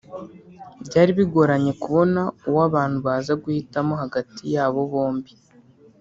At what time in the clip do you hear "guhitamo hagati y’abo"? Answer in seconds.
3.43-4.79